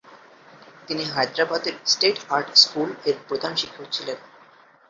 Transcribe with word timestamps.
তিনি 0.87 1.03
হায়দ্রাবাদের 1.05 1.75
'state 1.85 2.17
art 2.29 2.47
স্কুল'-এর 2.55 3.17
প্রধানশিক্ষক 3.27 3.85
ছিলেন। 3.91 4.17